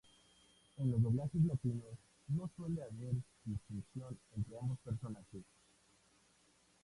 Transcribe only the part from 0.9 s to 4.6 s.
doblajes latinos no suele haber distinción entre